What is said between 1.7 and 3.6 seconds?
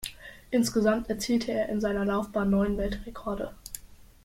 seiner Laufbahn neun Weltrekorde.